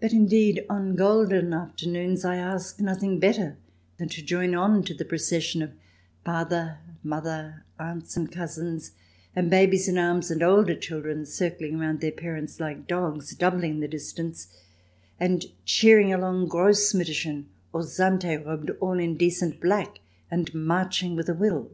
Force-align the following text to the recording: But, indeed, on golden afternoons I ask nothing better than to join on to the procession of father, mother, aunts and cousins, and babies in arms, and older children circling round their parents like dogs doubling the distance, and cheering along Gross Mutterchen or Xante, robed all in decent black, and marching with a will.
But, 0.00 0.14
indeed, 0.14 0.64
on 0.70 0.96
golden 0.96 1.52
afternoons 1.52 2.24
I 2.24 2.36
ask 2.36 2.80
nothing 2.80 3.20
better 3.20 3.58
than 3.98 4.08
to 4.08 4.22
join 4.24 4.54
on 4.54 4.82
to 4.84 4.94
the 4.94 5.04
procession 5.04 5.60
of 5.60 5.72
father, 6.24 6.78
mother, 7.02 7.64
aunts 7.78 8.16
and 8.16 8.32
cousins, 8.32 8.92
and 9.36 9.50
babies 9.50 9.86
in 9.86 9.98
arms, 9.98 10.30
and 10.30 10.42
older 10.42 10.74
children 10.74 11.26
circling 11.26 11.76
round 11.78 12.00
their 12.00 12.10
parents 12.10 12.58
like 12.58 12.86
dogs 12.88 13.34
doubling 13.34 13.80
the 13.80 13.86
distance, 13.88 14.46
and 15.18 15.44
cheering 15.66 16.10
along 16.10 16.48
Gross 16.48 16.94
Mutterchen 16.94 17.50
or 17.74 17.82
Xante, 17.82 18.42
robed 18.46 18.70
all 18.80 18.98
in 18.98 19.18
decent 19.18 19.60
black, 19.60 20.00
and 20.30 20.54
marching 20.54 21.14
with 21.16 21.28
a 21.28 21.34
will. 21.34 21.70